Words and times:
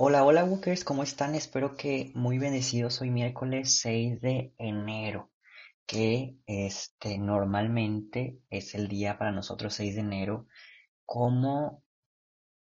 Hola, 0.00 0.22
hola 0.22 0.44
Walkers, 0.44 0.84
¿cómo 0.84 1.02
están? 1.02 1.34
Espero 1.34 1.76
que 1.76 2.12
muy 2.14 2.38
bendecidos 2.38 3.00
hoy 3.00 3.10
miércoles 3.10 3.80
6 3.80 4.20
de 4.20 4.54
enero, 4.56 5.32
que 5.86 6.36
este 6.46 7.18
normalmente 7.18 8.38
es 8.48 8.76
el 8.76 8.86
día 8.86 9.18
para 9.18 9.32
nosotros 9.32 9.74
6 9.74 9.96
de 9.96 10.02
enero 10.02 10.46
como 11.04 11.82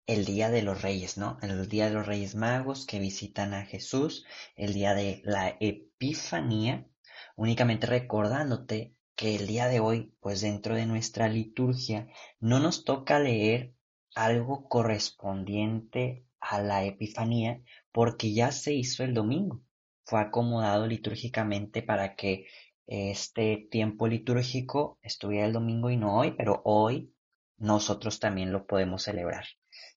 el 0.08 0.26
día 0.26 0.50
de 0.50 0.64
los 0.64 0.82
reyes, 0.82 1.20
¿no? 1.20 1.38
El 1.44 1.70
día 1.70 1.90
de 1.90 1.94
los 1.94 2.08
reyes 2.08 2.34
magos 2.34 2.88
que 2.88 2.98
visitan 2.98 3.54
a 3.54 3.68
Jesús, 3.68 4.26
el 4.56 4.74
día 4.74 4.96
de 4.96 5.22
la 5.24 5.56
Epifanía, 5.60 6.88
únicamente 7.36 7.86
recordándote 7.86 8.96
que 9.16 9.36
el 9.36 9.46
día 9.46 9.68
de 9.68 9.80
hoy, 9.80 10.12
pues 10.22 10.42
dentro 10.42 10.74
de 10.74 10.88
nuestra 10.88 11.28
liturgia, 11.28 12.08
no 12.40 12.58
nos 12.58 12.84
toca 12.84 13.20
leer 13.20 13.76
algo 14.16 14.68
correspondiente 14.68 16.27
a 16.50 16.62
la 16.62 16.86
Epifanía 16.86 17.62
porque 17.92 18.34
ya 18.34 18.52
se 18.52 18.74
hizo 18.74 19.04
el 19.04 19.14
domingo. 19.14 19.62
Fue 20.04 20.22
acomodado 20.22 20.88
litúrgicamente 20.88 21.82
para 21.84 22.16
que 22.16 22.48
este 22.86 23.68
tiempo 23.70 24.08
litúrgico 24.08 24.98
estuviera 25.02 25.46
el 25.46 25.54
domingo 25.54 25.90
y 25.90 25.98
no 25.98 26.18
hoy, 26.18 26.32
pero 26.32 26.62
hoy 26.64 27.14
nosotros 27.58 28.20
también 28.20 28.52
lo 28.52 28.66
podemos 28.66 29.04
celebrar. 29.04 29.46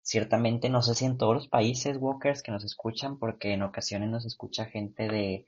Ciertamente 0.02 0.69
no 0.70 0.83
sé 0.83 0.95
si 0.95 1.05
en 1.05 1.19
todos 1.19 1.34
los 1.34 1.48
países, 1.48 1.97
Walkers, 1.98 2.42
que 2.42 2.51
nos 2.51 2.64
escuchan, 2.64 3.19
porque 3.19 3.53
en 3.53 3.62
ocasiones 3.62 4.11
nos 4.11 4.27
escucha 4.27 4.64
gente 4.64 5.09
de, 5.09 5.47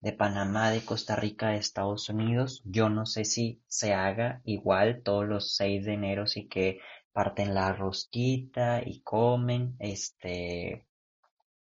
de 0.00 0.12
Panamá, 0.12 0.70
de 0.70 0.84
Costa 0.84 1.14
Rica, 1.14 1.50
de 1.50 1.58
Estados 1.58 2.08
Unidos. 2.08 2.62
Yo 2.64 2.88
no 2.88 3.06
sé 3.06 3.24
si 3.24 3.62
se 3.68 3.92
haga 3.92 4.40
igual 4.44 5.02
todos 5.04 5.26
los 5.28 5.54
6 5.54 5.84
de 5.84 5.92
enero 5.92 6.24
y 6.34 6.48
que 6.48 6.80
parten 7.12 7.54
la 7.54 7.72
rosquita 7.72 8.82
y 8.84 9.00
comen, 9.02 9.76
este, 9.78 10.86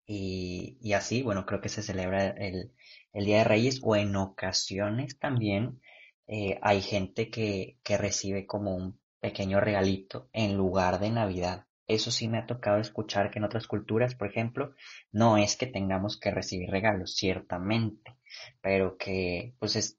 y, 0.06 0.78
y 0.80 0.92
así, 0.94 1.22
bueno, 1.22 1.46
creo 1.46 1.60
que 1.60 1.68
se 1.68 1.82
celebra 1.82 2.28
el, 2.28 2.72
el 3.12 3.24
Día 3.24 3.38
de 3.38 3.44
Reyes 3.44 3.80
o 3.82 3.96
en 3.96 4.16
ocasiones 4.16 5.18
también 5.18 5.80
eh, 6.26 6.58
hay 6.62 6.80
gente 6.80 7.30
que, 7.30 7.78
que 7.82 7.98
recibe 7.98 8.46
como 8.46 8.74
un 8.74 9.00
pequeño 9.20 9.60
regalito 9.60 10.28
en 10.32 10.56
lugar 10.56 11.00
de 11.00 11.10
Navidad. 11.10 11.66
Eso 11.86 12.10
sí 12.12 12.28
me 12.28 12.38
ha 12.38 12.46
tocado 12.46 12.78
escuchar 12.78 13.30
que 13.30 13.38
en 13.40 13.44
otras 13.44 13.66
culturas, 13.66 14.14
por 14.14 14.28
ejemplo, 14.28 14.74
no 15.10 15.36
es 15.36 15.56
que 15.56 15.66
tengamos 15.66 16.18
que 16.18 16.30
recibir 16.30 16.70
regalos, 16.70 17.16
ciertamente, 17.16 18.16
pero 18.60 18.96
que 18.96 19.54
pues 19.58 19.74
es 19.76 19.98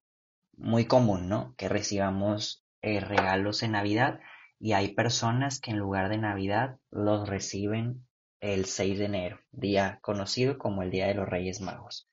muy 0.56 0.86
común, 0.86 1.28
¿no? 1.28 1.54
Que 1.58 1.68
recibamos 1.68 2.64
eh, 2.82 3.02
regalos 3.02 3.62
en 3.64 3.74
Navidad 3.74 4.20
y 4.62 4.74
hay 4.74 4.94
personas 4.94 5.60
que 5.60 5.72
en 5.72 5.80
lugar 5.80 6.08
de 6.10 6.20
Navidad 6.20 6.78
los 6.92 7.28
reciben 7.28 8.06
el 8.42 8.66
6 8.66 9.00
de 9.00 9.06
enero, 9.06 9.40
día 9.52 9.98
conocido 10.04 10.60
como 10.60 10.84
el 10.84 10.92
Día 10.92 11.08
de 11.08 11.16
los 11.16 11.28
Reyes 11.28 11.62
Magos. 11.62 12.08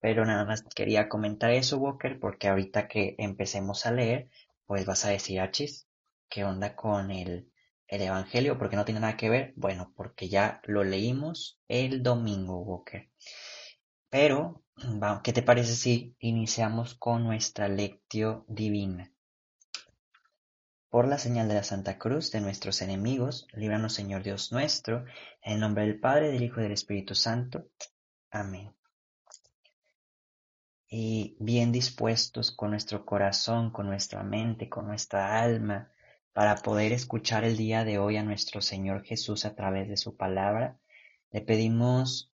Pero 0.00 0.26
nada 0.26 0.44
más 0.44 0.64
quería 0.74 1.08
comentar 1.08 1.52
eso, 1.52 1.78
Walker, 1.78 2.18
porque 2.18 2.48
ahorita 2.48 2.88
que 2.88 3.14
empecemos 3.18 3.86
a 3.86 3.92
leer, 3.92 4.28
pues 4.66 4.86
vas 4.86 5.04
a 5.04 5.10
decir, 5.10 5.38
achis, 5.40 5.86
¿qué 6.28 6.44
onda 6.44 6.74
con 6.74 7.12
el, 7.12 7.48
el 7.86 8.02
Evangelio? 8.02 8.58
Porque 8.58 8.74
no 8.74 8.84
tiene 8.84 9.00
nada 9.00 9.16
que 9.16 9.30
ver. 9.30 9.52
Bueno, 9.54 9.92
porque 9.94 10.28
ya 10.28 10.60
lo 10.64 10.82
leímos 10.82 11.60
el 11.68 12.02
domingo, 12.02 12.60
Walker. 12.60 13.08
Pero, 14.10 14.64
¿qué 15.22 15.32
te 15.32 15.42
parece 15.42 15.76
si 15.76 16.16
iniciamos 16.18 16.96
con 16.96 17.22
nuestra 17.22 17.68
lectio 17.68 18.44
divina? 18.48 19.13
Por 20.94 21.08
la 21.08 21.18
señal 21.18 21.48
de 21.48 21.54
la 21.54 21.64
Santa 21.64 21.98
Cruz 21.98 22.30
de 22.30 22.40
nuestros 22.40 22.80
enemigos, 22.80 23.48
líbranos 23.52 23.94
Señor 23.94 24.22
Dios 24.22 24.52
nuestro, 24.52 25.04
en 25.42 25.54
el 25.54 25.58
nombre 25.58 25.84
del 25.84 25.98
Padre, 25.98 26.30
del 26.30 26.44
Hijo 26.44 26.60
y 26.60 26.62
del 26.62 26.70
Espíritu 26.70 27.16
Santo. 27.16 27.66
Amén. 28.30 28.72
Y 30.88 31.36
bien 31.40 31.72
dispuestos 31.72 32.52
con 32.52 32.70
nuestro 32.70 33.04
corazón, 33.04 33.72
con 33.72 33.86
nuestra 33.86 34.22
mente, 34.22 34.68
con 34.68 34.86
nuestra 34.86 35.42
alma, 35.42 35.90
para 36.32 36.54
poder 36.54 36.92
escuchar 36.92 37.42
el 37.42 37.56
día 37.56 37.82
de 37.82 37.98
hoy 37.98 38.16
a 38.16 38.22
nuestro 38.22 38.60
Señor 38.60 39.02
Jesús 39.02 39.44
a 39.46 39.56
través 39.56 39.88
de 39.88 39.96
su 39.96 40.16
palabra, 40.16 40.78
le 41.32 41.40
pedimos 41.40 42.30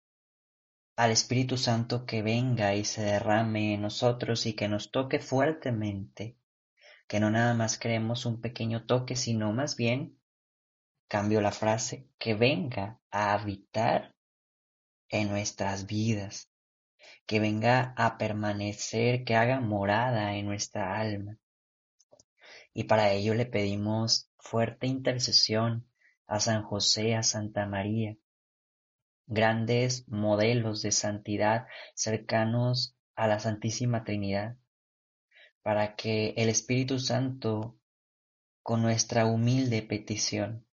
al 0.96 1.12
Espíritu 1.12 1.58
Santo 1.58 2.08
que 2.08 2.24
venga 2.24 2.74
y 2.74 2.86
se 2.86 3.04
derrame 3.04 3.76
en 3.76 3.84
nosotros 3.84 4.48
y 4.48 4.54
que 4.54 4.68
nos 4.68 4.90
toque 4.90 5.20
fuertemente 5.20 6.38
que 7.08 7.20
no 7.20 7.30
nada 7.32 7.54
más 7.54 7.78
queremos 7.78 8.26
un 8.26 8.42
pequeño 8.42 8.86
toque, 8.86 9.16
sino 9.16 9.54
más 9.54 9.76
bien, 9.76 10.20
cambio 11.08 11.42
la 11.42 11.52
frase, 11.52 12.08
que 12.18 12.36
venga 12.36 13.00
a 13.10 13.34
habitar 13.34 14.14
en 15.10 15.30
nuestras 15.30 15.86
vidas, 15.86 16.50
que 17.26 17.40
venga 17.40 17.94
a 17.96 18.18
permanecer, 18.18 19.24
que 19.24 19.36
haga 19.36 19.60
morada 19.62 20.36
en 20.36 20.46
nuestra 20.46 21.00
alma. 21.00 21.38
Y 22.74 22.84
para 22.84 23.12
ello 23.12 23.34
le 23.34 23.46
pedimos 23.46 24.30
fuerte 24.38 24.88
intercesión 24.88 25.88
a 26.28 26.40
San 26.40 26.64
José, 26.64 27.16
a 27.16 27.24
Santa 27.24 27.66
María, 27.66 28.18
grandes 29.26 30.08
modelos 30.08 30.82
de 30.82 30.92
santidad 30.92 31.68
cercanos 31.96 32.96
a 33.16 33.28
la 33.28 33.40
Santísima 33.40 34.04
Trinidad, 34.04 34.58
para 35.68 35.98
que 35.98 36.34
el 36.38 36.48
Espíritu 36.48 36.98
Santo, 36.98 37.78
con 38.64 38.82
nuestra 38.82 39.26
humilde 39.26 39.82
petición, 39.82 40.66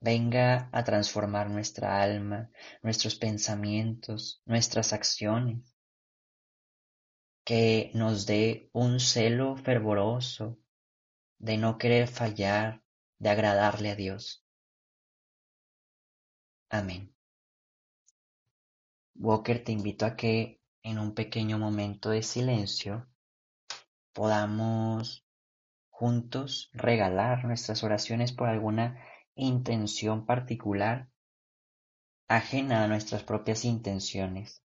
venga 0.00 0.68
a 0.72 0.82
transformar 0.82 1.50
nuestra 1.50 2.02
alma, 2.02 2.50
nuestros 2.82 3.14
pensamientos, 3.14 4.42
nuestras 4.44 4.92
acciones, 4.92 5.72
que 7.44 7.92
nos 7.94 8.26
dé 8.26 8.70
un 8.72 8.98
celo 8.98 9.56
fervoroso 9.56 10.58
de 11.38 11.56
no 11.56 11.78
querer 11.78 12.08
fallar, 12.08 12.82
de 13.20 13.28
agradarle 13.30 13.90
a 13.90 13.94
Dios. 13.94 14.44
Amén. 16.70 17.14
Walker, 19.14 19.62
te 19.62 19.70
invito 19.70 20.06
a 20.06 20.16
que 20.16 20.60
en 20.82 20.98
un 20.98 21.14
pequeño 21.14 21.56
momento 21.56 22.10
de 22.10 22.24
silencio 22.24 23.06
podamos 24.16 25.26
juntos 25.90 26.70
regalar 26.72 27.44
nuestras 27.44 27.84
oraciones 27.84 28.32
por 28.32 28.48
alguna 28.48 28.98
intención 29.34 30.24
particular 30.24 31.10
ajena 32.26 32.82
a 32.82 32.88
nuestras 32.88 33.22
propias 33.24 33.66
intenciones. 33.66 34.62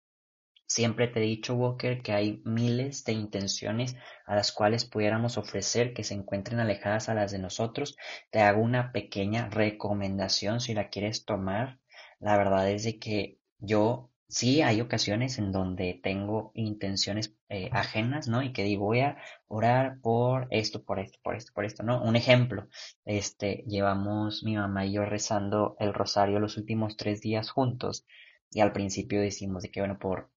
Siempre 0.68 1.10
te 1.10 1.20
he 1.20 1.24
dicho, 1.24 1.54
Walker, 1.56 2.02
que 2.02 2.14
hay 2.14 2.42
miles 2.46 3.04
de 3.04 3.12
intenciones 3.12 3.98
a 4.26 4.36
las 4.36 4.54
cuales 4.54 4.86
pudiéramos 4.86 5.38
ofrecer 5.38 5.94
que 5.94 6.06
se 6.06 6.14
encuentren 6.14 6.62
alejadas 6.62 7.10
a 7.10 7.14
las 7.14 7.34
de 7.34 7.40
nosotros. 7.40 7.98
Te 8.30 8.40
hago 8.40 8.62
una 8.62 8.94
pequeña 8.94 9.50
recomendación 9.50 10.62
si 10.62 10.74
la 10.74 10.88
quieres 10.88 11.26
tomar. 11.26 11.82
La 12.20 12.38
verdad 12.38 12.70
es 12.70 12.86
de 12.86 13.00
que 13.00 13.38
yo 13.60 14.11
sí 14.32 14.62
hay 14.62 14.80
ocasiones 14.82 15.38
en 15.40 15.52
donde 15.52 16.00
tengo 16.02 16.52
intenciones 16.56 17.36
eh, 17.50 17.70
ajenas, 17.74 18.28
¿no? 18.30 18.42
Y 18.42 18.54
que 18.54 18.64
digo, 18.64 18.86
voy 18.86 19.02
a 19.02 19.18
orar 19.48 20.00
por 20.02 20.48
esto, 20.52 20.84
por 20.84 21.00
esto, 21.00 21.20
por 21.22 21.36
esto, 21.36 21.52
por 21.54 21.66
esto, 21.66 21.84
¿no? 21.84 22.02
Un 22.02 22.16
ejemplo, 22.16 22.70
este, 23.06 23.64
llevamos 23.68 24.44
mi 24.44 24.56
mamá 24.56 24.86
y 24.86 24.94
yo 24.94 25.06
rezando 25.06 25.76
el 25.80 25.94
rosario 25.94 26.40
los 26.40 26.58
últimos 26.58 26.96
tres 26.96 27.22
días 27.22 27.52
juntos 27.52 28.06
y 28.52 28.62
al 28.62 28.72
principio 28.72 29.20
decimos 29.22 29.64
de 29.64 29.72
que, 29.72 29.82
bueno, 29.82 30.00
por, 30.00 30.32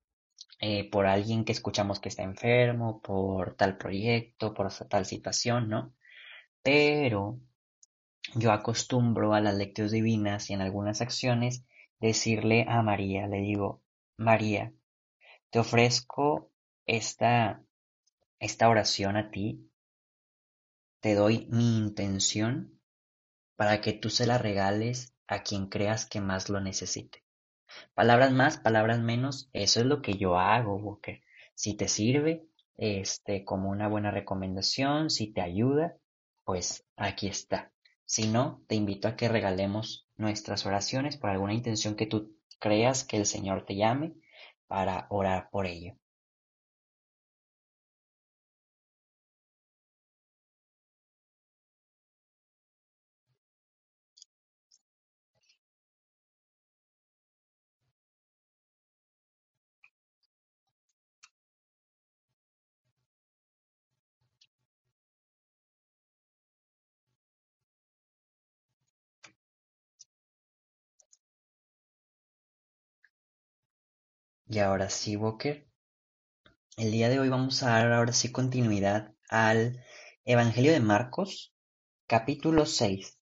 eh, 0.60 0.90
por 0.90 1.06
alguien 1.06 1.44
que 1.44 1.52
escuchamos 1.52 2.00
que 2.00 2.08
está 2.08 2.24
enfermo, 2.24 3.00
por 3.00 3.54
tal 3.54 3.78
proyecto, 3.78 4.54
por 4.54 4.72
tal 4.88 5.06
situación, 5.06 5.68
¿no? 5.68 5.94
Pero 6.62 7.38
yo 8.34 8.50
acostumbro 8.52 9.34
a 9.34 9.40
las 9.40 9.54
lecturas 9.54 9.92
divinas 9.92 10.50
y 10.50 10.54
en 10.54 10.62
algunas 10.62 11.00
acciones 11.00 11.64
decirle 12.00 12.66
a 12.68 12.82
María, 12.82 13.28
le 13.28 13.38
digo, 13.40 13.83
María, 14.16 14.72
te 15.50 15.58
ofrezco 15.58 16.50
esta, 16.86 17.62
esta 18.38 18.68
oración 18.68 19.16
a 19.16 19.30
ti, 19.30 19.70
te 21.00 21.14
doy 21.14 21.48
mi 21.50 21.78
intención 21.78 22.80
para 23.56 23.80
que 23.80 23.92
tú 23.92 24.10
se 24.10 24.26
la 24.26 24.38
regales 24.38 25.14
a 25.26 25.42
quien 25.42 25.66
creas 25.66 26.06
que 26.06 26.20
más 26.20 26.48
lo 26.48 26.60
necesite. 26.60 27.24
Palabras 27.94 28.32
más, 28.32 28.58
palabras 28.58 29.00
menos, 29.00 29.48
eso 29.52 29.80
es 29.80 29.86
lo 29.86 30.00
que 30.00 30.14
yo 30.14 30.38
hago, 30.38 30.76
Walker. 30.76 31.22
Si 31.54 31.76
te 31.76 31.88
sirve, 31.88 32.46
este, 32.76 33.44
como 33.44 33.70
una 33.70 33.88
buena 33.88 34.10
recomendación, 34.10 35.10
si 35.10 35.32
te 35.32 35.40
ayuda, 35.40 35.96
pues 36.44 36.84
aquí 36.96 37.28
está. 37.28 37.72
Si 38.04 38.28
no, 38.28 38.62
te 38.68 38.74
invito 38.74 39.08
a 39.08 39.16
que 39.16 39.28
regalemos 39.28 40.06
nuestras 40.16 40.66
oraciones 40.66 41.16
por 41.16 41.30
alguna 41.30 41.54
intención 41.54 41.96
que 41.96 42.06
tú 42.06 42.36
creas 42.58 43.04
que 43.04 43.16
el 43.16 43.26
Señor 43.26 43.64
te 43.64 43.76
llame 43.76 44.14
para 44.66 45.06
orar 45.10 45.50
por 45.50 45.66
ello. 45.66 45.96
Y 74.54 74.60
ahora 74.60 74.88
sí, 74.88 75.16
Walker. 75.16 75.66
El 76.76 76.92
día 76.92 77.08
de 77.08 77.18
hoy 77.18 77.28
vamos 77.28 77.64
a 77.64 77.70
dar 77.70 77.92
ahora 77.92 78.12
sí 78.12 78.30
continuidad 78.30 79.12
al 79.28 79.82
Evangelio 80.24 80.70
de 80.70 80.78
Marcos, 80.78 81.52
capítulo 82.06 82.64
6, 82.64 83.18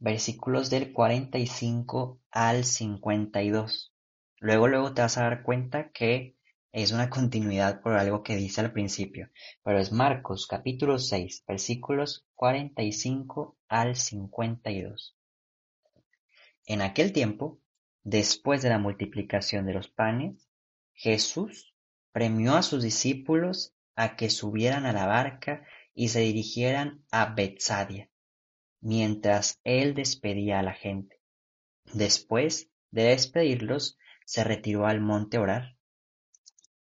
versículos 0.00 0.68
del 0.68 0.92
45 0.92 2.20
al 2.32 2.64
52. 2.64 3.94
Luego, 4.40 4.66
luego 4.66 4.92
te 4.92 5.02
vas 5.02 5.16
a 5.18 5.22
dar 5.22 5.44
cuenta 5.44 5.92
que 5.92 6.36
es 6.72 6.90
una 6.90 7.10
continuidad 7.10 7.80
por 7.80 7.92
algo 7.92 8.24
que 8.24 8.34
dice 8.34 8.60
al 8.60 8.72
principio, 8.72 9.30
pero 9.62 9.78
es 9.78 9.92
Marcos 9.92 10.48
capítulo 10.48 10.98
6, 10.98 11.44
versículos 11.46 12.26
45 12.34 13.56
al 13.68 13.94
52. 13.94 15.16
En 16.64 16.82
aquel 16.82 17.12
tiempo, 17.12 17.60
después 18.02 18.62
de 18.62 18.70
la 18.70 18.80
multiplicación 18.80 19.64
de 19.64 19.74
los 19.74 19.86
panes, 19.86 20.45
Jesús 20.96 21.74
premió 22.10 22.54
a 22.54 22.62
sus 22.62 22.82
discípulos 22.82 23.74
a 23.94 24.16
que 24.16 24.30
subieran 24.30 24.86
a 24.86 24.92
la 24.92 25.06
barca 25.06 25.66
y 25.94 26.08
se 26.08 26.20
dirigieran 26.20 27.04
a 27.10 27.34
Betsadia, 27.34 28.10
mientras 28.80 29.60
él 29.62 29.94
despedía 29.94 30.58
a 30.58 30.62
la 30.62 30.72
gente. 30.72 31.20
Después 31.92 32.70
de 32.90 33.04
despedirlos, 33.04 33.98
se 34.24 34.42
retiró 34.42 34.86
al 34.86 35.00
monte 35.00 35.36
a 35.36 35.42
orar. 35.42 35.76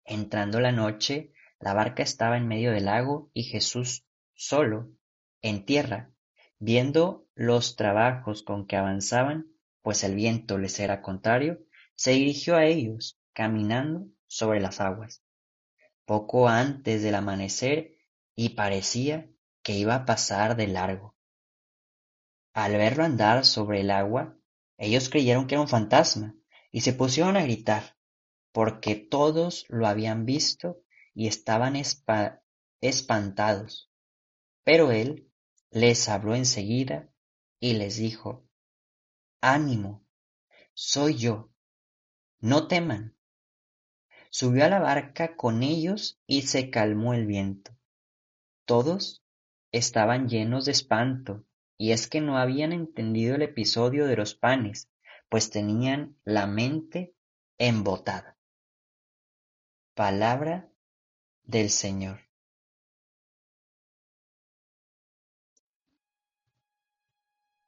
Entrando 0.05 0.61
la 0.61 0.71
noche, 0.71 1.33
la 1.59 1.73
barca 1.73 2.01
estaba 2.01 2.37
en 2.37 2.47
medio 2.47 2.71
del 2.71 2.85
lago 2.85 3.29
y 3.33 3.43
Jesús 3.43 4.05
solo, 4.33 4.91
en 5.41 5.65
tierra, 5.65 6.11
viendo 6.57 7.27
los 7.35 7.75
trabajos 7.75 8.43
con 8.43 8.65
que 8.65 8.77
avanzaban, 8.77 9.47
pues 9.81 10.03
el 10.03 10.15
viento 10.15 10.57
les 10.57 10.79
era 10.79 11.01
contrario, 11.01 11.59
se 11.95 12.11
dirigió 12.11 12.55
a 12.55 12.65
ellos, 12.65 13.19
caminando 13.35 14.07
sobre 14.25 14.59
las 14.59 14.81
aguas. 14.81 15.21
Poco 16.05 16.47
antes 16.47 17.03
del 17.03 17.13
amanecer, 17.13 17.97
y 18.35 18.49
parecía 18.49 19.29
que 19.61 19.73
iba 19.73 19.95
a 19.95 20.05
pasar 20.05 20.55
de 20.55 20.67
largo. 20.67 21.15
Al 22.53 22.73
verlo 22.73 23.03
andar 23.03 23.45
sobre 23.45 23.81
el 23.81 23.91
agua, 23.91 24.37
ellos 24.77 25.09
creyeron 25.09 25.47
que 25.47 25.55
era 25.55 25.61
un 25.61 25.67
fantasma 25.67 26.35
y 26.71 26.81
se 26.81 26.93
pusieron 26.93 27.37
a 27.37 27.43
gritar, 27.43 27.97
porque 28.51 28.95
todos 28.95 29.65
lo 29.69 29.87
habían 29.87 30.25
visto 30.25 30.81
y 31.13 31.27
estaban 31.27 31.75
espantados. 32.81 33.91
Pero 34.63 34.91
él 34.91 35.29
les 35.71 36.09
habló 36.09 36.35
enseguida 36.35 37.09
y 37.59 37.73
les 37.73 37.97
dijo, 37.97 38.47
Ánimo, 39.41 40.05
soy 40.73 41.15
yo, 41.15 41.51
no 42.39 42.67
teman. 42.67 43.14
Subió 44.37 44.65
a 44.65 44.67
la 44.67 44.79
barca 44.79 45.37
con 45.37 45.63
ellos 45.63 46.19
y 46.27 46.41
se 46.41 46.69
calmó 46.69 47.13
el 47.13 47.25
viento. 47.25 47.71
Todos 48.65 49.23
estaban 49.71 50.27
llenos 50.27 50.65
de 50.65 50.73
espanto, 50.73 51.45
y 51.77 51.93
es 51.93 52.09
que 52.09 52.19
no 52.19 52.37
habían 52.37 52.73
entendido 52.73 53.35
el 53.35 53.43
episodio 53.43 54.05
de 54.07 54.17
los 54.17 54.35
panes, 54.35 54.89
pues 55.29 55.51
tenían 55.51 56.17
la 56.25 56.47
mente 56.47 57.15
embotada. 57.57 58.35
Palabra 59.93 60.69
del 61.45 61.69
Señor. 61.69 62.19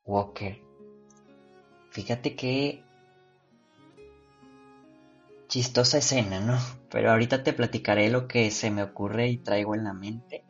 Walker, 0.03 0.61
fíjate 1.91 2.35
qué 2.35 2.83
chistosa 5.47 5.99
escena, 5.99 6.39
¿no? 6.39 6.57
Pero 6.89 7.11
ahorita 7.11 7.43
te 7.43 7.53
platicaré 7.53 8.09
lo 8.09 8.27
que 8.27 8.51
se 8.51 8.71
me 8.71 8.83
ocurre 8.83 9.29
y 9.29 9.37
traigo 9.37 9.75
en 9.75 9.83
la 9.83 9.93
mente. 9.93 10.45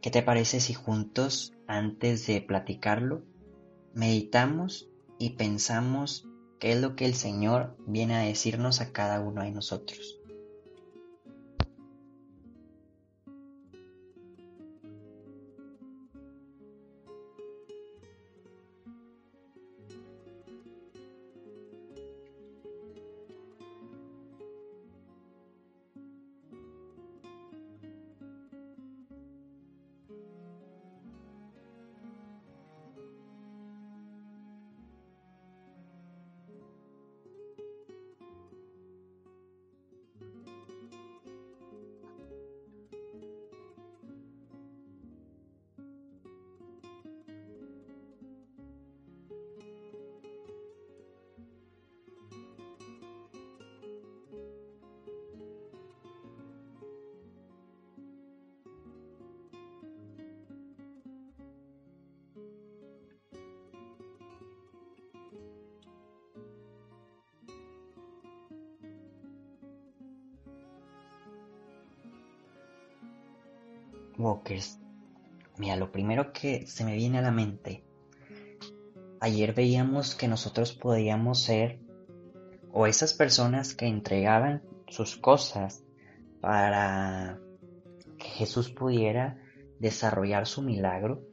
¿Qué 0.00 0.10
te 0.10 0.22
parece 0.22 0.60
si 0.60 0.74
juntos, 0.74 1.52
antes 1.66 2.26
de 2.26 2.40
platicarlo, 2.40 3.22
meditamos 3.92 4.88
y 5.18 5.30
pensamos 5.30 6.26
qué 6.58 6.72
es 6.72 6.80
lo 6.80 6.96
que 6.96 7.04
el 7.04 7.14
Señor 7.14 7.76
viene 7.86 8.14
a 8.16 8.20
decirnos 8.20 8.80
a 8.80 8.92
cada 8.92 9.20
uno 9.20 9.42
de 9.42 9.50
nosotros? 9.50 10.19
Walkers. 74.20 74.78
Mira, 75.58 75.76
lo 75.76 75.90
primero 75.90 76.32
que 76.32 76.66
se 76.66 76.84
me 76.84 76.94
viene 76.94 77.18
a 77.18 77.22
la 77.22 77.30
mente, 77.30 77.84
ayer 79.20 79.54
veíamos 79.54 80.14
que 80.14 80.28
nosotros 80.28 80.72
podíamos 80.72 81.40
ser 81.40 81.80
o 82.72 82.86
esas 82.86 83.14
personas 83.14 83.74
que 83.74 83.86
entregaban 83.86 84.62
sus 84.88 85.16
cosas 85.16 85.84
para 86.40 87.40
que 88.18 88.28
Jesús 88.28 88.70
pudiera 88.70 89.38
desarrollar 89.78 90.46
su 90.46 90.62
milagro, 90.62 91.26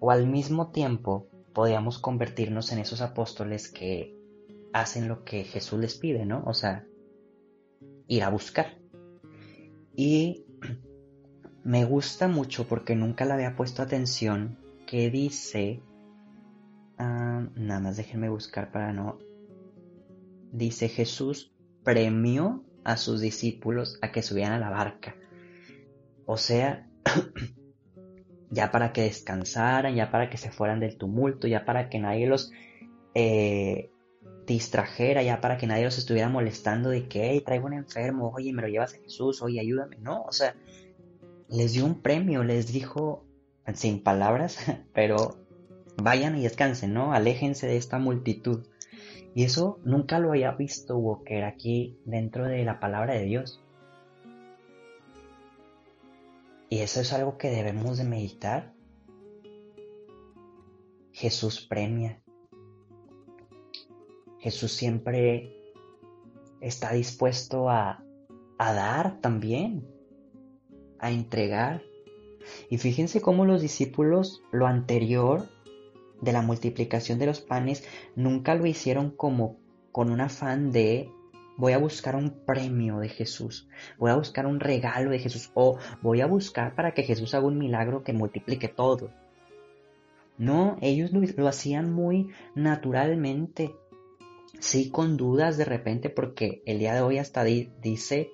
o 0.00 0.10
al 0.10 0.26
mismo 0.26 0.70
tiempo 0.70 1.28
podíamos 1.52 1.98
convertirnos 1.98 2.72
en 2.72 2.80
esos 2.80 3.00
apóstoles 3.00 3.70
que 3.70 4.14
hacen 4.72 5.08
lo 5.08 5.24
que 5.24 5.44
Jesús 5.44 5.78
les 5.78 5.96
pide, 5.96 6.26
¿no? 6.26 6.42
O 6.46 6.52
sea, 6.52 6.84
ir 8.08 8.22
a 8.24 8.28
buscar. 8.28 8.78
Y 9.96 10.43
me 11.64 11.84
gusta 11.84 12.28
mucho 12.28 12.68
porque 12.68 12.94
nunca 12.94 13.24
le 13.24 13.32
había 13.32 13.56
puesto 13.56 13.82
atención 13.82 14.58
que 14.86 15.10
dice... 15.10 15.82
Ah, 16.98 17.48
nada 17.56 17.80
más 17.80 17.96
déjenme 17.96 18.28
buscar 18.28 18.70
para 18.70 18.92
no... 18.92 19.18
Dice 20.52 20.88
Jesús 20.88 21.52
premió 21.82 22.64
a 22.84 22.96
sus 22.96 23.20
discípulos 23.20 23.98
a 24.02 24.12
que 24.12 24.22
subieran 24.22 24.52
a 24.52 24.58
la 24.58 24.70
barca. 24.70 25.16
O 26.26 26.36
sea, 26.36 26.88
ya 28.50 28.70
para 28.70 28.92
que 28.92 29.02
descansaran, 29.02 29.94
ya 29.94 30.10
para 30.10 30.30
que 30.30 30.36
se 30.36 30.50
fueran 30.50 30.80
del 30.80 30.96
tumulto, 30.96 31.48
ya 31.48 31.64
para 31.64 31.88
que 31.88 31.98
nadie 31.98 32.26
los 32.26 32.52
eh, 33.14 33.90
distrajera, 34.46 35.22
ya 35.22 35.40
para 35.40 35.56
que 35.56 35.66
nadie 35.66 35.84
los 35.84 35.98
estuviera 35.98 36.28
molestando 36.28 36.90
de 36.90 37.08
que, 37.08 37.30
hey, 37.30 37.42
traigo 37.44 37.66
un 37.66 37.74
enfermo, 37.74 38.32
oye, 38.34 38.52
me 38.52 38.62
lo 38.62 38.68
llevas 38.68 38.94
a 38.94 38.98
Jesús, 38.98 39.42
oye, 39.42 39.60
ayúdame. 39.60 39.96
No, 39.98 40.22
o 40.22 40.32
sea, 40.32 40.54
les 41.54 41.72
dio 41.72 41.84
un 41.84 42.00
premio, 42.00 42.42
les 42.42 42.72
dijo, 42.72 43.24
sin 43.74 44.02
palabras, 44.02 44.58
pero 44.92 45.38
vayan 45.96 46.36
y 46.36 46.42
descansen, 46.42 46.92
¿no? 46.92 47.12
Aléjense 47.12 47.66
de 47.66 47.76
esta 47.76 47.98
multitud. 47.98 48.66
Y 49.34 49.44
eso 49.44 49.80
nunca 49.84 50.18
lo 50.18 50.30
había 50.30 50.52
visto 50.52 50.96
Walker 50.96 51.44
aquí 51.44 51.98
dentro 52.04 52.44
de 52.44 52.64
la 52.64 52.80
palabra 52.80 53.14
de 53.14 53.24
Dios. 53.24 53.60
Y 56.68 56.78
eso 56.78 57.00
es 57.00 57.12
algo 57.12 57.36
que 57.36 57.50
debemos 57.50 57.98
de 57.98 58.04
meditar. 58.04 58.72
Jesús 61.12 61.66
premia. 61.68 62.20
Jesús 64.40 64.72
siempre 64.72 65.52
está 66.60 66.92
dispuesto 66.92 67.70
a, 67.70 68.04
a 68.58 68.72
dar 68.72 69.20
también 69.20 69.93
a 71.04 71.10
entregar. 71.10 71.82
Y 72.70 72.78
fíjense 72.78 73.20
cómo 73.20 73.44
los 73.44 73.62
discípulos 73.62 74.42
lo 74.52 74.66
anterior 74.66 75.46
de 76.20 76.32
la 76.32 76.42
multiplicación 76.42 77.18
de 77.18 77.26
los 77.26 77.40
panes 77.40 77.84
nunca 78.16 78.54
lo 78.54 78.66
hicieron 78.66 79.10
como 79.10 79.58
con 79.92 80.10
un 80.10 80.20
afán 80.20 80.72
de 80.72 81.10
voy 81.56 81.72
a 81.72 81.78
buscar 81.78 82.16
un 82.16 82.30
premio 82.44 82.98
de 82.98 83.08
Jesús, 83.08 83.68
voy 83.98 84.10
a 84.10 84.16
buscar 84.16 84.46
un 84.46 84.60
regalo 84.60 85.10
de 85.10 85.18
Jesús 85.18 85.50
o 85.54 85.78
voy 86.02 86.20
a 86.20 86.26
buscar 86.26 86.74
para 86.74 86.94
que 86.94 87.04
Jesús 87.04 87.34
haga 87.34 87.46
un 87.46 87.58
milagro 87.58 88.02
que 88.02 88.12
multiplique 88.12 88.68
todo. 88.68 89.10
No, 90.36 90.78
ellos 90.80 91.12
lo, 91.12 91.46
hacían 91.46 91.92
muy 91.92 92.30
naturalmente, 92.56 93.72
sí 94.58 94.90
con 94.90 95.16
dudas 95.16 95.56
de 95.56 95.64
repente 95.64 96.10
porque 96.10 96.62
el 96.66 96.80
día 96.80 96.94
de 96.94 97.02
hoy 97.02 97.18
hasta 97.18 97.44
dice, 97.44 98.30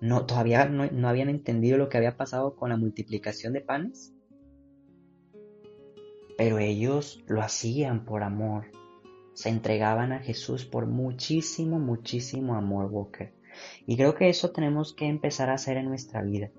no, 0.00 0.26
todavía 0.26 0.66
no, 0.66 0.86
no 0.90 1.08
habían 1.08 1.28
entendido 1.28 1.76
lo 1.76 1.88
que 1.88 1.96
había 1.96 2.16
pasado 2.16 2.56
con 2.56 2.70
la 2.70 2.76
multiplicación 2.76 3.52
de 3.52 3.60
panes, 3.60 4.14
pero 6.36 6.58
ellos 6.58 7.22
lo 7.26 7.42
hacían 7.42 8.04
por 8.04 8.22
amor, 8.22 8.70
se 9.34 9.48
entregaban 9.48 10.12
a 10.12 10.20
Jesús 10.20 10.64
por 10.64 10.86
muchísimo, 10.86 11.80
muchísimo 11.80 12.54
amor, 12.54 12.86
Walker. 12.86 13.34
Y 13.86 13.96
creo 13.96 14.14
que 14.14 14.28
eso 14.28 14.52
tenemos 14.52 14.94
que 14.94 15.06
empezar 15.06 15.50
a 15.50 15.54
hacer 15.54 15.76
en 15.76 15.86
nuestra 15.86 16.22
vida. 16.22 16.50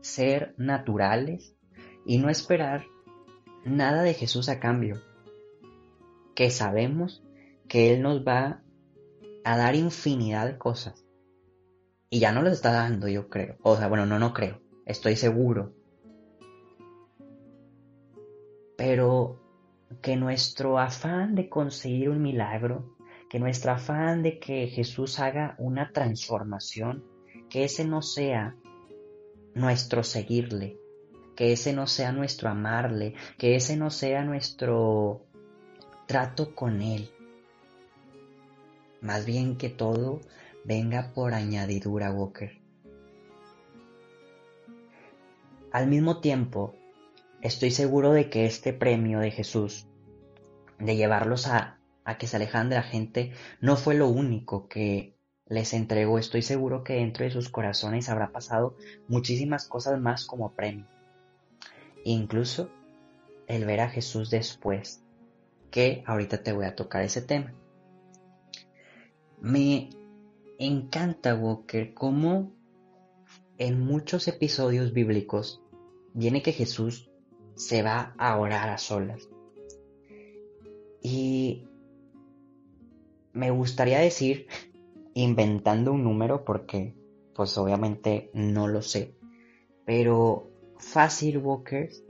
Ser 0.00 0.54
naturales 0.56 1.54
y 2.04 2.18
no 2.18 2.30
esperar 2.30 2.84
nada 3.64 4.02
de 4.02 4.14
Jesús 4.14 4.48
a 4.48 4.58
cambio. 4.58 5.00
Que 6.34 6.50
sabemos 6.50 7.24
que 7.68 7.92
Él 7.92 8.02
nos 8.02 8.26
va 8.26 8.62
a 9.44 9.56
dar 9.56 9.76
infinidad 9.76 10.46
de 10.46 10.58
cosas. 10.58 11.05
Y 12.08 12.20
ya 12.20 12.32
no 12.32 12.42
lo 12.42 12.50
está 12.50 12.72
dando, 12.72 13.08
yo 13.08 13.28
creo. 13.28 13.56
O 13.62 13.76
sea, 13.76 13.88
bueno, 13.88 14.06
no, 14.06 14.18
no 14.18 14.32
creo. 14.32 14.60
Estoy 14.84 15.16
seguro. 15.16 15.72
Pero 18.76 19.40
que 20.02 20.16
nuestro 20.16 20.78
afán 20.78 21.34
de 21.34 21.48
conseguir 21.48 22.10
un 22.10 22.22
milagro, 22.22 22.96
que 23.28 23.40
nuestro 23.40 23.72
afán 23.72 24.22
de 24.22 24.38
que 24.38 24.68
Jesús 24.68 25.18
haga 25.18 25.56
una 25.58 25.90
transformación, 25.92 27.04
que 27.50 27.64
ese 27.64 27.84
no 27.84 28.02
sea 28.02 28.56
nuestro 29.54 30.02
seguirle, 30.02 30.78
que 31.34 31.52
ese 31.52 31.72
no 31.72 31.86
sea 31.86 32.12
nuestro 32.12 32.48
amarle, 32.48 33.14
que 33.38 33.56
ese 33.56 33.76
no 33.76 33.90
sea 33.90 34.24
nuestro 34.24 35.26
trato 36.06 36.54
con 36.54 36.82
Él. 36.82 37.10
Más 39.00 39.26
bien 39.26 39.56
que 39.56 39.68
todo 39.68 40.20
venga 40.66 41.12
por 41.14 41.32
añadidura, 41.32 42.10
Walker. 42.10 42.60
Al 45.72 45.86
mismo 45.88 46.20
tiempo, 46.20 46.74
Estoy 47.46 47.70
seguro 47.70 48.12
de 48.12 48.28
que 48.28 48.46
este 48.46 48.72
premio 48.72 49.20
de 49.20 49.30
Jesús, 49.30 49.86
de 50.80 50.96
llevarlos 50.96 51.46
a, 51.46 51.78
que 52.18 52.26
se 52.26 52.36
alejan 52.36 52.68
de 52.68 52.74
la 52.74 52.82
gente, 52.82 53.32
no 53.60 53.76
fue 53.76 53.94
lo 53.94 54.08
único 54.08 54.68
que 54.68 55.14
les 55.46 55.74
entregó. 55.74 56.18
Estoy 56.18 56.42
seguro 56.42 56.82
que 56.82 56.94
dentro 56.94 57.24
de 57.24 57.30
sus 57.30 57.48
corazones 57.48 58.08
habrá 58.08 58.32
pasado 58.32 58.76
muchísimas 59.06 59.68
cosas 59.68 60.00
más 60.00 60.24
como 60.24 60.54
premio. 60.54 60.86
Incluso 62.04 62.70
el 63.46 63.64
ver 63.64 63.80
a 63.80 63.90
Jesús 63.90 64.28
después, 64.28 65.04
que 65.70 66.02
ahorita 66.06 66.42
te 66.42 66.52
voy 66.52 66.64
a 66.64 66.74
tocar 66.74 67.04
ese 67.04 67.22
tema. 67.22 67.52
Me 69.40 69.90
encanta, 70.58 71.34
Walker, 71.34 71.94
cómo 71.94 72.52
en 73.58 73.80
muchos 73.80 74.28
episodios 74.28 74.92
bíblicos 74.92 75.62
viene 76.14 76.42
que 76.42 76.52
Jesús 76.52 77.10
se 77.54 77.82
va 77.82 78.14
a 78.18 78.38
orar 78.38 78.68
a 78.68 78.78
solas. 78.78 79.28
Y 81.02 81.68
me 83.32 83.50
gustaría 83.50 83.98
decir, 83.98 84.46
inventando 85.14 85.92
un 85.92 86.04
número, 86.04 86.44
porque 86.44 86.94
pues 87.34 87.56
obviamente 87.58 88.30
no 88.32 88.66
lo 88.66 88.82
sé, 88.82 89.14
pero 89.84 90.50
Fácil 90.78 91.38
Walkers, 91.38 92.02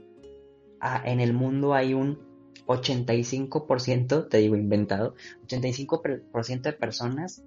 ah, 0.79 1.01
en 1.05 1.19
el 1.19 1.33
mundo 1.33 1.73
hay 1.73 1.93
un 1.93 2.19
85%, 2.65 4.27
te 4.29 4.37
digo 4.37 4.55
inventado, 4.55 5.15
85% 5.47 6.61
de 6.61 6.73
personas 6.73 7.43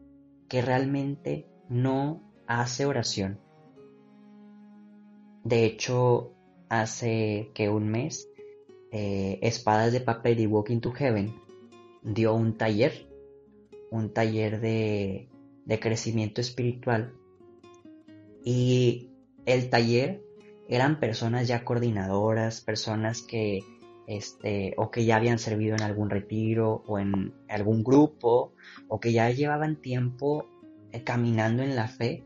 que 0.51 0.61
realmente 0.61 1.47
no 1.71 2.21
hace 2.47 2.85
oración. 2.85 3.39
De 5.45 5.65
hecho, 5.65 6.35
hace 6.69 7.51
que 7.55 7.71
un 7.71 7.89
mes, 7.89 8.29
eh, 8.91 9.39
Espadas 9.43 9.93
de 9.93 10.01
Papel 10.01 10.41
y 10.41 10.47
Walking 10.47 10.81
to 10.81 10.91
Heaven 10.91 11.35
dio 12.03 12.35
un 12.35 12.59
taller, 12.59 13.09
un 13.93 14.13
taller 14.13 14.61
de, 14.61 15.29
de 15.65 15.81
crecimiento 15.81 16.41
espiritual. 16.41 17.15
Y 18.45 19.11
el 19.47 19.71
taller 19.71 20.21
eran 20.69 20.99
personas 20.99 21.47
ya 21.47 21.65
coordinadoras, 21.65 22.61
personas 22.61 23.23
que 23.23 23.61
este, 24.11 24.75
o 24.77 24.91
que 24.91 25.05
ya 25.05 25.17
habían 25.17 25.39
servido 25.39 25.77
en 25.77 25.83
algún 25.83 26.11
retiro 26.11 26.83
o 26.89 26.99
en 26.99 27.33
algún 27.49 27.85
grupo, 27.85 28.55
o 28.89 28.99
que 28.99 29.13
ya 29.13 29.31
llevaban 29.31 29.77
tiempo 29.77 30.47
eh, 30.91 31.05
caminando 31.05 31.63
en 31.63 31.77
la 31.77 31.87
fe 31.87 32.25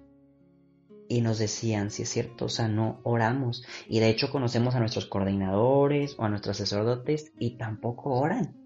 y 1.09 1.21
nos 1.21 1.39
decían, 1.39 1.91
si 1.91 2.05
es 2.05 2.09
cierto, 2.09 2.47
o 2.47 2.49
sea, 2.49 2.69
no 2.69 3.01
oramos. 3.03 3.67
Y 3.87 4.01
de 4.01 4.09
hecho 4.09 4.31
conocemos 4.31 4.75
a 4.75 4.81
nuestros 4.81 5.05
coordinadores 5.05 6.17
o 6.19 6.25
a 6.25 6.31
nuestros 6.31 6.57
sacerdotes 6.57 7.33
y 7.39 7.59
tampoco 7.59 8.15
oran. 8.15 8.57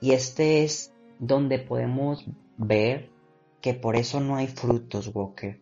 Y 0.00 0.12
este 0.12 0.64
es 0.64 0.94
donde 1.18 1.58
podemos 1.58 2.24
ver 2.56 3.10
que 3.60 3.74
por 3.74 3.96
eso 3.96 4.18
no 4.20 4.36
hay 4.36 4.46
frutos, 4.46 5.10
Walker. 5.14 5.60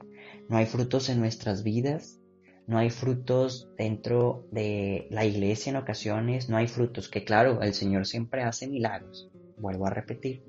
No 0.48 0.58
hay 0.58 0.66
frutos 0.66 1.08
en 1.08 1.18
nuestras 1.18 1.64
vidas, 1.64 2.20
no 2.66 2.78
hay 2.78 2.90
frutos 2.90 3.68
dentro 3.76 4.46
de 4.50 5.06
la 5.10 5.24
iglesia 5.24 5.70
en 5.70 5.76
ocasiones, 5.76 6.48
no 6.48 6.56
hay 6.56 6.68
frutos, 6.68 7.08
que 7.08 7.24
claro, 7.24 7.62
el 7.62 7.74
Señor 7.74 8.06
siempre 8.06 8.42
hace 8.42 8.68
milagros, 8.68 9.30
vuelvo 9.56 9.86
a 9.86 9.90
repetir, 9.90 10.42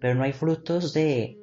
pero 0.00 0.14
no 0.14 0.24
hay 0.24 0.32
frutos 0.32 0.92
de 0.92 1.38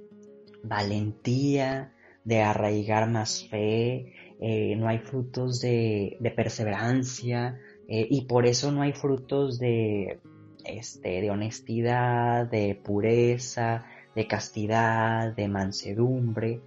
valentía, 0.64 1.94
de 2.24 2.42
arraigar 2.42 3.10
más 3.10 3.48
fe, 3.50 4.14
eh, 4.40 4.76
no 4.76 4.88
hay 4.88 5.00
frutos 5.00 5.62
de, 5.62 6.18
perseverancia 6.36 7.60
eh, 7.88 8.08
y 8.10 8.26
por 8.26 8.46
eso 8.46 8.72
no 8.72 8.82
hay 8.82 8.94
frutos 8.94 9.60
de, 9.60 10.20
este, 10.66 11.22
de 11.22 11.30
honestidad, 11.30 12.48
de 12.48 12.76
pureza, 12.76 13.86
de 14.16 14.28
castidad, 14.28 15.36
de 15.36 15.48
mansedumbre, 15.48 16.62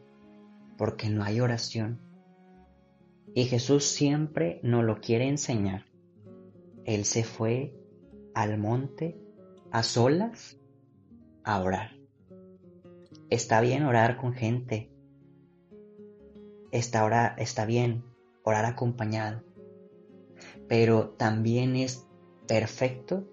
porque 0.76 1.09
no 1.11 1.25
hay 1.25 1.40
oración. 1.40 1.99
Y 3.38 3.45
Jesús 3.45 3.85
siempre 3.85 4.59
nos 4.64 4.83
lo 4.83 5.00
quiere 5.00 5.28
enseñar. 5.28 5.85
Él 6.85 7.04
se 7.04 7.23
fue 7.23 7.73
al 8.35 8.59
monte 8.59 9.16
a 9.71 9.85
solas 9.85 10.59
a 11.45 11.62
orar. 11.62 11.92
Está 13.30 13.61
bien 13.61 13.85
orar 13.85 14.16
con 14.16 14.33
gente. 14.33 14.90
Está, 16.73 17.37
está 17.38 17.64
bien 17.64 18.02
orar 18.42 18.64
acompañado. 18.64 19.45
Pero 20.66 21.11
también 21.11 21.76
es 21.76 22.09
perfecto 22.49 23.25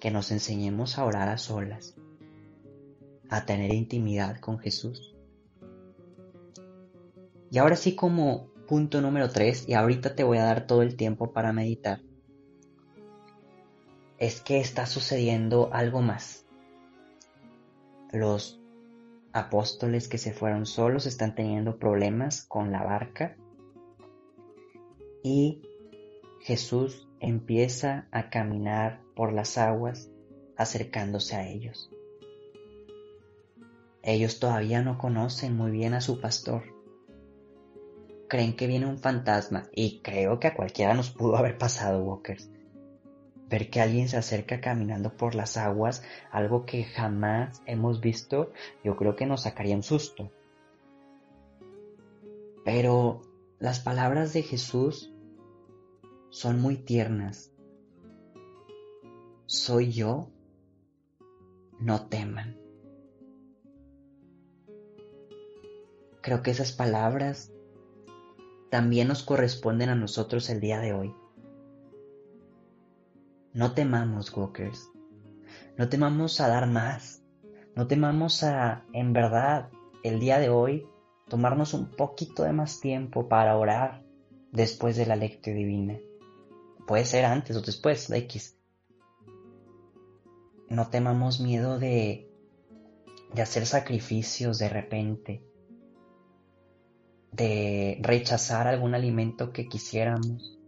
que 0.00 0.10
nos 0.10 0.30
enseñemos 0.30 0.96
a 0.96 1.04
orar 1.04 1.28
a 1.28 1.36
solas, 1.36 1.94
a 3.28 3.44
tener 3.44 3.74
intimidad 3.74 4.40
con 4.40 4.58
Jesús. 4.58 5.14
Y 7.50 7.58
ahora 7.58 7.76
sí 7.76 7.94
como 7.94 8.51
punto 8.66 9.00
número 9.00 9.30
3, 9.30 9.68
y 9.68 9.74
ahorita 9.74 10.14
te 10.14 10.24
voy 10.24 10.38
a 10.38 10.44
dar 10.44 10.66
todo 10.66 10.82
el 10.82 10.96
tiempo 10.96 11.32
para 11.32 11.52
meditar, 11.52 12.00
es 14.18 14.40
que 14.40 14.60
está 14.60 14.86
sucediendo 14.86 15.70
algo 15.72 16.00
más. 16.00 16.46
Los 18.12 18.60
apóstoles 19.32 20.08
que 20.08 20.18
se 20.18 20.32
fueron 20.32 20.66
solos 20.66 21.06
están 21.06 21.34
teniendo 21.34 21.78
problemas 21.78 22.44
con 22.44 22.70
la 22.70 22.84
barca 22.84 23.36
y 25.22 25.62
Jesús 26.40 27.08
empieza 27.20 28.06
a 28.10 28.30
caminar 28.30 29.00
por 29.14 29.32
las 29.32 29.58
aguas 29.58 30.10
acercándose 30.56 31.36
a 31.36 31.48
ellos. 31.48 31.90
Ellos 34.02 34.40
todavía 34.40 34.82
no 34.82 34.98
conocen 34.98 35.56
muy 35.56 35.70
bien 35.70 35.94
a 35.94 36.00
su 36.00 36.20
pastor. 36.20 36.71
Creen 38.32 38.56
que 38.56 38.66
viene 38.66 38.86
un 38.86 38.98
fantasma 38.98 39.64
y 39.74 40.00
creo 40.00 40.40
que 40.40 40.46
a 40.46 40.54
cualquiera 40.54 40.94
nos 40.94 41.10
pudo 41.10 41.36
haber 41.36 41.58
pasado, 41.58 42.02
Walkers 42.02 42.48
ver 43.50 43.68
que 43.68 43.82
alguien 43.82 44.08
se 44.08 44.16
acerca 44.16 44.62
caminando 44.62 45.14
por 45.14 45.34
las 45.34 45.58
aguas, 45.58 46.02
algo 46.30 46.64
que 46.64 46.84
jamás 46.84 47.60
hemos 47.66 48.00
visto, 48.00 48.50
yo 48.82 48.96
creo 48.96 49.14
que 49.14 49.26
nos 49.26 49.42
sacaría 49.42 49.76
un 49.76 49.82
susto. 49.82 50.32
Pero 52.64 53.20
las 53.58 53.80
palabras 53.80 54.32
de 54.32 54.42
Jesús 54.42 55.12
son 56.30 56.62
muy 56.62 56.78
tiernas. 56.78 57.52
Soy 59.44 59.92
yo, 59.92 60.30
no 61.78 62.06
teman. 62.06 62.62
creo 66.22 66.42
que 66.42 66.52
esas 66.52 66.72
palabras 66.72 67.52
también 68.72 69.08
nos 69.08 69.22
corresponden 69.22 69.90
a 69.90 69.94
nosotros 69.94 70.48
el 70.48 70.58
día 70.58 70.80
de 70.80 70.94
hoy. 70.94 71.14
No 73.52 73.74
temamos, 73.74 74.34
Walkers. 74.34 74.88
No 75.76 75.90
temamos 75.90 76.40
a 76.40 76.48
dar 76.48 76.66
más. 76.66 77.22
No 77.76 77.86
temamos 77.86 78.42
a, 78.42 78.86
en 78.94 79.12
verdad, 79.12 79.68
el 80.02 80.20
día 80.20 80.38
de 80.38 80.48
hoy, 80.48 80.88
tomarnos 81.28 81.74
un 81.74 81.90
poquito 81.90 82.44
de 82.44 82.54
más 82.54 82.80
tiempo 82.80 83.28
para 83.28 83.58
orar 83.58 84.02
después 84.52 84.96
de 84.96 85.04
la 85.04 85.16
lectura 85.16 85.54
divina. 85.54 85.98
Puede 86.86 87.04
ser 87.04 87.26
antes 87.26 87.54
o 87.54 87.60
después, 87.60 88.08
de 88.08 88.16
X. 88.20 88.56
No 90.70 90.88
temamos 90.88 91.40
miedo 91.40 91.78
de, 91.78 92.26
de 93.34 93.42
hacer 93.42 93.66
sacrificios 93.66 94.58
de 94.58 94.70
repente, 94.70 95.44
de 97.32 97.98
rechazar 98.02 98.68
algún 98.68 98.94
alimento 98.94 99.52
que 99.52 99.66
quisiéramos, 99.66 100.58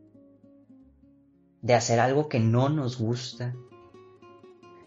de 1.60 1.74
hacer 1.74 2.00
algo 2.00 2.28
que 2.28 2.40
no 2.40 2.68
nos 2.68 2.98
gusta, 2.98 3.54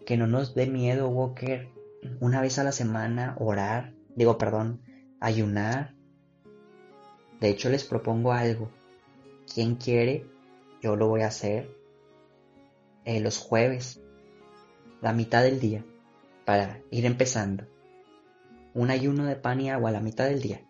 que 0.06 0.18
no 0.18 0.28
nos 0.28 0.56
dé 0.56 0.68
miedo, 0.68 1.10
Walker, 1.10 1.70
una 2.20 2.42
vez 2.42 2.60
a 2.60 2.64
la 2.64 2.72
semana 2.72 3.36
orar, 3.40 3.94
digo, 4.16 4.38
perdón, 4.38 4.82
ayunar. 5.20 5.96
De 7.40 7.50
hecho, 7.50 7.70
les 7.70 7.84
propongo 7.84 8.32
algo. 8.32 8.72
Quien 9.54 9.76
quiere, 9.76 10.26
yo 10.82 10.96
lo 10.96 11.08
voy 11.08 11.22
a 11.22 11.28
hacer 11.28 11.70
eh, 13.06 13.20
los 13.20 13.38
jueves, 13.38 14.02
la 15.02 15.14
mitad 15.14 15.44
del 15.44 15.60
día, 15.60 15.86
para 16.46 16.82
ir 16.92 17.06
empezando. 17.06 17.66
Un 18.74 18.90
ayuno 18.92 19.26
de 19.26 19.36
pan 19.36 19.62
y 19.62 19.70
agua 19.70 19.90
a 19.90 19.94
la 19.94 20.02
mitad 20.02 20.26
del 20.26 20.42
día. 20.42 20.67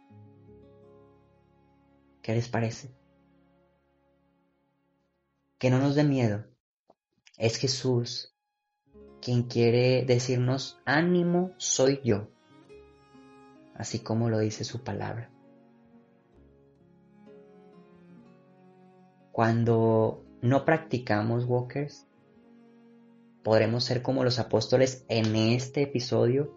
¿Qué 2.28 2.36
les 2.36 2.50
parece? 2.50 2.90
Que 5.58 5.70
no 5.70 5.80
nos 5.80 5.96
dé 5.96 6.04
miedo. 6.04 6.44
Es 7.38 7.56
Jesús 7.56 8.36
quien 9.22 9.44
quiere 9.44 10.04
decirnos, 10.04 10.78
ánimo 10.84 11.54
soy 11.56 12.02
yo, 12.04 12.28
así 13.76 14.00
como 14.00 14.30
lo 14.30 14.40
dice 14.40 14.66
su 14.66 14.84
palabra. 14.84 15.32
Cuando 19.32 20.26
no 20.42 20.66
practicamos 20.66 21.46
walkers, 21.46 22.08
podremos 23.42 23.86
ser 23.86 24.02
como 24.02 24.26
los 24.26 24.38
apóstoles 24.38 25.06
en 25.08 25.34
este 25.38 25.84
episodio 25.84 26.54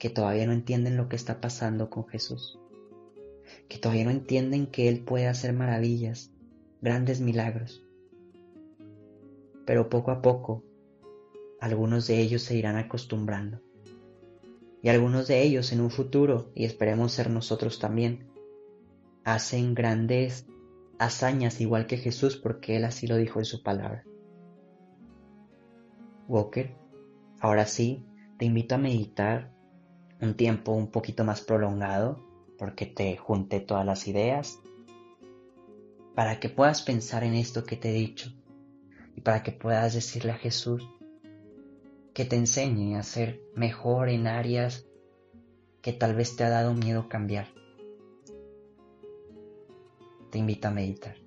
que 0.00 0.10
todavía 0.10 0.44
no 0.48 0.52
entienden 0.52 0.96
lo 0.96 1.08
que 1.08 1.14
está 1.14 1.40
pasando 1.40 1.88
con 1.88 2.04
Jesús, 2.08 2.58
que 3.68 3.78
todavía 3.78 4.04
no 4.04 4.10
entienden 4.10 4.66
que 4.66 4.88
Él 4.88 5.00
puede 5.00 5.26
hacer 5.26 5.52
maravillas, 5.52 6.32
grandes 6.80 7.20
milagros. 7.20 7.84
Pero 9.66 9.88
poco 9.88 10.10
a 10.10 10.20
poco, 10.20 10.64
algunos 11.60 12.06
de 12.06 12.20
ellos 12.20 12.42
se 12.42 12.56
irán 12.56 12.76
acostumbrando. 12.76 13.60
Y 14.82 14.90
algunos 14.90 15.28
de 15.28 15.42
ellos 15.42 15.72
en 15.72 15.80
un 15.80 15.90
futuro, 15.90 16.50
y 16.54 16.64
esperemos 16.64 17.12
ser 17.12 17.30
nosotros 17.30 17.78
también, 17.78 18.26
hacen 19.24 19.74
grandes 19.74 20.46
hazañas 20.98 21.60
igual 21.60 21.86
que 21.86 21.96
Jesús 21.96 22.36
porque 22.36 22.76
Él 22.76 22.84
así 22.84 23.06
lo 23.06 23.16
dijo 23.16 23.38
en 23.38 23.46
su 23.46 23.62
palabra. 23.62 24.04
Walker, 26.28 26.74
ahora 27.40 27.66
sí, 27.66 28.04
te 28.38 28.44
invito 28.44 28.74
a 28.74 28.78
meditar 28.78 29.52
un 30.20 30.34
tiempo 30.34 30.72
un 30.72 30.90
poquito 30.90 31.24
más 31.24 31.40
prolongado 31.40 32.33
porque 32.64 32.86
te 32.86 33.14
junté 33.18 33.60
todas 33.60 33.84
las 33.84 34.08
ideas 34.08 34.58
para 36.14 36.40
que 36.40 36.48
puedas 36.48 36.80
pensar 36.80 37.22
en 37.22 37.34
esto 37.34 37.64
que 37.64 37.76
te 37.76 37.90
he 37.90 37.92
dicho 37.92 38.32
y 39.14 39.20
para 39.20 39.42
que 39.42 39.52
puedas 39.52 39.92
decirle 39.92 40.32
a 40.32 40.38
Jesús 40.38 40.88
que 42.14 42.24
te 42.24 42.36
enseñe 42.36 42.96
a 42.96 43.02
ser 43.02 43.42
mejor 43.54 44.08
en 44.08 44.26
áreas 44.26 44.86
que 45.82 45.92
tal 45.92 46.14
vez 46.14 46.36
te 46.36 46.44
ha 46.44 46.48
dado 46.48 46.72
miedo 46.72 47.06
cambiar 47.10 47.48
te 50.30 50.38
invita 50.38 50.68
a 50.68 50.70
meditar. 50.70 51.23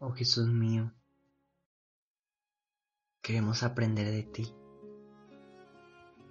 Oh 0.00 0.12
Jesús 0.12 0.46
mío, 0.46 0.92
queremos 3.20 3.64
aprender 3.64 4.08
de 4.08 4.22
ti, 4.22 4.54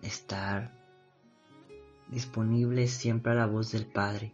estar 0.01 0.71
disponibles 2.09 2.91
siempre 2.91 3.33
a 3.33 3.35
la 3.35 3.45
voz 3.45 3.73
del 3.73 3.85
Padre, 3.85 4.33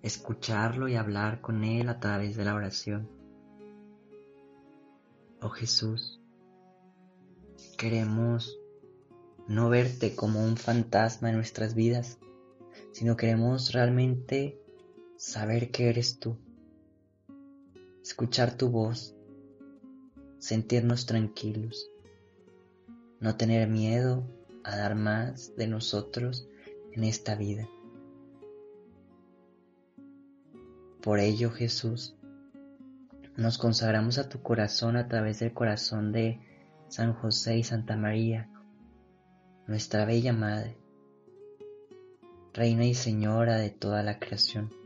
escucharlo 0.00 0.88
y 0.88 0.96
hablar 0.96 1.42
con 1.42 1.62
Él 1.62 1.90
a 1.90 2.00
través 2.00 2.34
de 2.34 2.46
la 2.46 2.54
oración. 2.54 3.10
Oh 5.42 5.50
Jesús, 5.50 6.18
queremos 7.76 8.58
no 9.48 9.68
verte 9.68 10.16
como 10.16 10.42
un 10.42 10.56
fantasma 10.56 11.28
en 11.28 11.36
nuestras 11.36 11.74
vidas, 11.74 12.18
sino 12.92 13.18
queremos 13.18 13.74
realmente 13.74 14.58
saber 15.18 15.70
que 15.70 15.90
eres 15.90 16.18
tú 16.18 16.38
escuchar 18.10 18.56
tu 18.56 18.70
voz, 18.70 19.14
sentirnos 20.40 21.06
tranquilos, 21.06 21.88
no 23.20 23.36
tener 23.36 23.68
miedo 23.68 24.26
a 24.64 24.76
dar 24.76 24.96
más 24.96 25.54
de 25.54 25.68
nosotros 25.68 26.48
en 26.90 27.04
esta 27.04 27.36
vida. 27.36 27.68
Por 31.00 31.20
ello, 31.20 31.52
Jesús, 31.52 32.16
nos 33.36 33.58
consagramos 33.58 34.18
a 34.18 34.28
tu 34.28 34.42
corazón 34.42 34.96
a 34.96 35.06
través 35.06 35.38
del 35.38 35.52
corazón 35.52 36.10
de 36.10 36.40
San 36.88 37.14
José 37.14 37.58
y 37.58 37.62
Santa 37.62 37.96
María, 37.96 38.50
nuestra 39.68 40.04
bella 40.04 40.32
Madre, 40.32 40.76
Reina 42.54 42.86
y 42.86 42.94
Señora 42.94 43.58
de 43.58 43.70
toda 43.70 44.02
la 44.02 44.18
creación. 44.18 44.79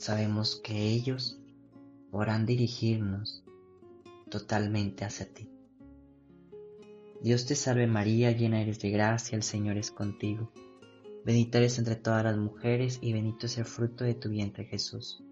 Sabemos 0.00 0.56
que 0.56 0.88
ellos 0.88 1.38
podrán 2.10 2.46
dirigirnos 2.46 3.44
totalmente 4.30 5.04
hacia 5.04 5.30
ti. 5.30 5.50
Dios 7.20 7.44
te 7.44 7.54
salve 7.54 7.86
María, 7.86 8.30
llena 8.30 8.62
eres 8.62 8.80
de 8.80 8.88
gracia, 8.88 9.36
el 9.36 9.42
Señor 9.42 9.76
es 9.76 9.90
contigo. 9.90 10.50
Bendita 11.26 11.58
eres 11.58 11.78
entre 11.78 11.96
todas 11.96 12.24
las 12.24 12.38
mujeres 12.38 12.98
y 13.02 13.12
bendito 13.12 13.44
es 13.44 13.58
el 13.58 13.66
fruto 13.66 14.04
de 14.04 14.14
tu 14.14 14.30
vientre 14.30 14.64
Jesús. 14.64 15.22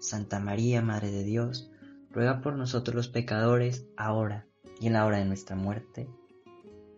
Santa 0.00 0.40
María, 0.40 0.82
Madre 0.82 1.12
de 1.12 1.22
Dios, 1.22 1.70
ruega 2.10 2.40
por 2.40 2.56
nosotros 2.56 2.96
los 2.96 3.08
pecadores, 3.08 3.86
ahora 3.96 4.48
y 4.80 4.88
en 4.88 4.94
la 4.94 5.06
hora 5.06 5.18
de 5.18 5.26
nuestra 5.26 5.54
muerte. 5.54 6.10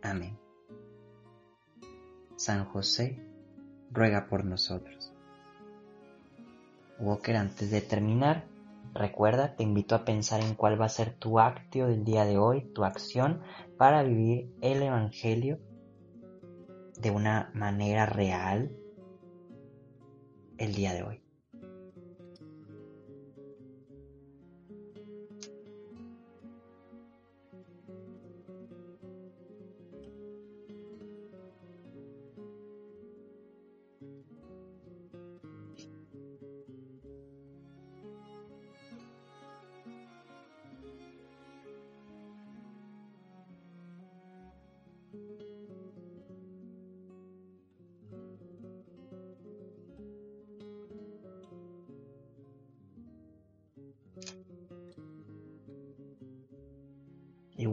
Amén. 0.01 0.39
San 2.37 2.65
José, 2.65 3.23
ruega 3.91 4.29
por 4.31 4.47
nosotros. 4.47 5.02
Walker, 7.03 7.37
antes 7.37 7.71
de 7.71 7.81
terminar, 7.81 8.45
recuerda, 8.95 9.57
te 9.57 9.65
invito 9.65 9.97
a 9.97 10.05
pensar 10.05 10.41
en 10.41 10.55
cuál 10.55 10.81
va 10.81 10.87
a 10.87 10.89
ser 10.89 11.13
tu 11.13 11.41
acto 11.41 11.89
del 11.89 12.05
día 12.05 12.25
de 12.25 12.39
hoy, 12.39 12.63
tu 12.73 12.85
acción 12.85 13.41
para 13.77 14.05
vivir 14.05 14.55
el 14.61 14.83
Evangelio 14.83 15.59
de 16.97 17.11
una 17.11 17.51
manera 17.55 18.07
real 18.07 18.71
el 20.59 20.75
día 20.75 20.95
de 20.95 21.03
hoy. 21.03 21.22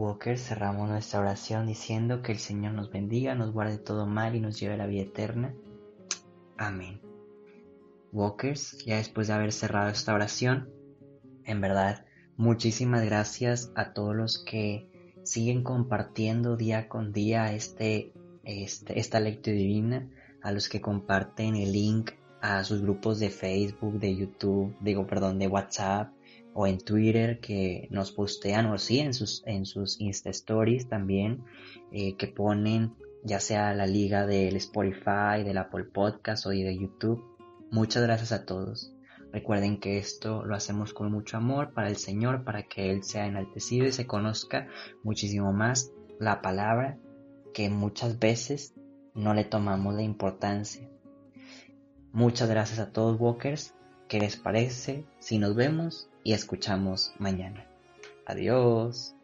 Walker 0.00 0.38
cerramos 0.38 0.88
nuestra 0.88 1.20
oración 1.20 1.66
diciendo 1.66 2.22
que 2.22 2.32
el 2.32 2.38
Señor 2.38 2.72
nos 2.72 2.90
bendiga, 2.90 3.34
nos 3.34 3.52
guarde 3.52 3.76
todo 3.76 4.06
mal 4.06 4.34
y 4.34 4.40
nos 4.40 4.58
lleve 4.58 4.72
a 4.72 4.78
la 4.78 4.86
vida 4.86 5.02
eterna. 5.02 5.54
Amén. 6.56 7.02
Walkers, 8.10 8.78
ya 8.86 8.96
después 8.96 9.28
de 9.28 9.34
haber 9.34 9.52
cerrado 9.52 9.90
esta 9.90 10.14
oración, 10.14 10.70
en 11.44 11.60
verdad, 11.60 12.06
muchísimas 12.38 13.04
gracias 13.04 13.72
a 13.74 13.92
todos 13.92 14.16
los 14.16 14.42
que 14.42 14.88
siguen 15.22 15.62
compartiendo 15.62 16.56
día 16.56 16.88
con 16.88 17.12
día 17.12 17.52
este, 17.52 18.14
este, 18.42 18.98
esta 18.98 19.20
lectura 19.20 19.54
divina, 19.54 20.08
a 20.40 20.50
los 20.50 20.70
que 20.70 20.80
comparten 20.80 21.56
el 21.56 21.72
link 21.72 22.12
a 22.40 22.64
sus 22.64 22.80
grupos 22.80 23.18
de 23.20 23.28
Facebook, 23.28 24.00
de 24.00 24.16
YouTube, 24.16 24.74
digo, 24.80 25.06
perdón, 25.06 25.38
de 25.38 25.46
WhatsApp, 25.46 26.14
o 26.54 26.66
en 26.66 26.78
Twitter 26.78 27.40
que 27.40 27.88
nos 27.90 28.12
postean 28.12 28.66
o 28.66 28.78
sí 28.78 29.00
en 29.00 29.14
sus, 29.14 29.42
en 29.46 29.66
sus 29.66 30.00
Insta 30.00 30.30
Stories 30.30 30.88
también 30.88 31.44
eh, 31.92 32.16
que 32.16 32.26
ponen 32.26 32.94
ya 33.22 33.40
sea 33.40 33.74
la 33.74 33.86
liga 33.86 34.26
del 34.26 34.56
Spotify, 34.56 35.44
del 35.44 35.58
Apple 35.58 35.84
Podcast 35.84 36.46
o 36.46 36.50
de 36.50 36.76
YouTube. 36.76 37.22
Muchas 37.70 38.02
gracias 38.02 38.32
a 38.32 38.46
todos. 38.46 38.94
Recuerden 39.32 39.78
que 39.78 39.98
esto 39.98 40.44
lo 40.44 40.56
hacemos 40.56 40.92
con 40.92 41.12
mucho 41.12 41.36
amor 41.36 41.72
para 41.72 41.88
el 41.88 41.96
Señor, 41.96 42.42
para 42.42 42.64
que 42.64 42.90
Él 42.90 43.04
sea 43.04 43.26
enaltecido 43.26 43.86
y 43.86 43.92
se 43.92 44.06
conozca 44.06 44.66
muchísimo 45.04 45.52
más 45.52 45.92
la 46.18 46.42
palabra 46.42 46.98
que 47.54 47.70
muchas 47.70 48.18
veces 48.18 48.74
no 49.14 49.34
le 49.34 49.44
tomamos 49.44 49.94
la 49.94 50.02
importancia. 50.02 50.88
Muchas 52.12 52.48
gracias 52.48 52.80
a 52.80 52.92
todos, 52.92 53.20
Walkers. 53.20 53.74
¿Qué 54.10 54.18
les 54.18 54.36
parece 54.36 55.04
si 55.20 55.38
nos 55.38 55.54
vemos 55.54 56.08
y 56.24 56.32
escuchamos 56.32 57.12
mañana. 57.20 57.64
Adiós. 58.26 59.14